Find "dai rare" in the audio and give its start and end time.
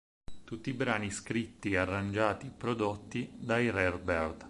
3.37-3.99